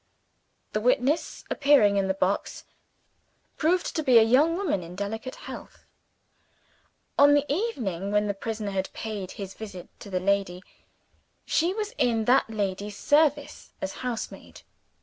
The 0.71 0.81
witness, 0.81 1.43
appearing 1.51 1.97
in 1.97 2.07
the 2.07 2.15
box, 2.15 2.63
proved 3.55 3.95
to 3.95 4.01
be 4.01 4.17
a 4.17 4.23
young 4.23 4.57
woman, 4.57 4.81
in 4.81 4.95
delicate 4.95 5.35
health. 5.35 5.85
On 7.19 7.35
the 7.35 7.45
evening 7.47 8.11
when 8.11 8.25
the 8.25 8.33
prisoner 8.33 8.71
had 8.71 8.91
paid 8.93 9.33
his 9.33 9.53
visit 9.53 9.89
to 9.99 10.09
the 10.09 10.19
lady, 10.19 10.63
she 11.45 11.71
was 11.75 11.93
in 11.99 12.25
that 12.25 12.49
lady's 12.49 12.97
service 12.97 13.73
as 13.79 13.93
housemaid. 14.01 14.61